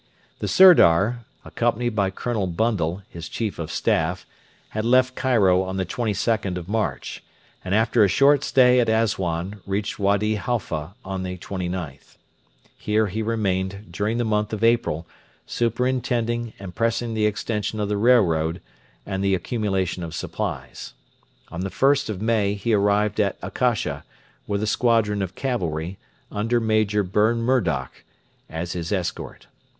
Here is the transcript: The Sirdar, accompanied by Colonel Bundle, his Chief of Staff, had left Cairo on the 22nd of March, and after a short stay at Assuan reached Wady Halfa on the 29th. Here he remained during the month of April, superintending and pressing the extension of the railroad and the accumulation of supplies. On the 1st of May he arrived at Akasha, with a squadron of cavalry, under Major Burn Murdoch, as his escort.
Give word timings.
The 0.39 0.47
Sirdar, 0.47 1.25
accompanied 1.45 1.95
by 1.95 2.09
Colonel 2.09 2.47
Bundle, 2.47 3.03
his 3.07 3.29
Chief 3.29 3.59
of 3.59 3.69
Staff, 3.69 4.25
had 4.69 4.83
left 4.83 5.13
Cairo 5.13 5.61
on 5.61 5.77
the 5.77 5.85
22nd 5.85 6.57
of 6.57 6.67
March, 6.67 7.21
and 7.63 7.75
after 7.75 8.03
a 8.03 8.07
short 8.07 8.43
stay 8.43 8.79
at 8.79 8.89
Assuan 8.89 9.61
reached 9.67 9.99
Wady 9.99 10.37
Halfa 10.37 10.95
on 11.05 11.21
the 11.21 11.37
29th. 11.37 12.17
Here 12.79 13.05
he 13.05 13.21
remained 13.21 13.89
during 13.91 14.17
the 14.17 14.25
month 14.25 14.53
of 14.53 14.63
April, 14.63 15.05
superintending 15.45 16.53
and 16.57 16.73
pressing 16.73 17.13
the 17.13 17.27
extension 17.27 17.79
of 17.79 17.87
the 17.87 17.95
railroad 17.95 18.59
and 19.05 19.23
the 19.23 19.35
accumulation 19.35 20.01
of 20.01 20.15
supplies. 20.15 20.93
On 21.51 21.61
the 21.61 21.69
1st 21.69 22.09
of 22.09 22.23
May 22.23 22.55
he 22.55 22.73
arrived 22.73 23.19
at 23.19 23.37
Akasha, 23.43 24.03
with 24.47 24.63
a 24.63 24.65
squadron 24.65 25.21
of 25.21 25.35
cavalry, 25.35 25.99
under 26.31 26.59
Major 26.59 27.03
Burn 27.03 27.43
Murdoch, 27.43 28.03
as 28.49 28.71
his 28.73 28.91
escort. 28.91 29.45